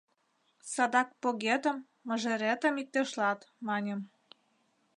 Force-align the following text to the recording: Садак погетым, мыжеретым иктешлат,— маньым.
Садак 0.73 1.09
погетым, 1.21 1.77
мыжеретым 2.07 2.75
иктешлат,— 2.81 3.39
маньым. 3.67 4.01